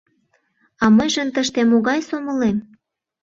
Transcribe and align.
—А 0.83 0.85
мыйжын 0.95 1.29
тыште 1.35 1.61
могай 1.71 1.99
сомылем? 2.09 2.57